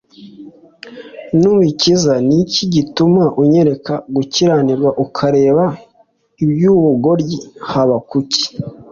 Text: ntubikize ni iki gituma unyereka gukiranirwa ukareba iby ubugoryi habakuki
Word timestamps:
ntubikize 1.37 2.13
ni 2.27 2.35
iki 2.43 2.63
gituma 2.73 3.23
unyereka 3.41 3.93
gukiranirwa 4.15 4.89
ukareba 5.05 5.65
iby 6.43 6.63
ubugoryi 6.75 7.37
habakuki 7.69 8.43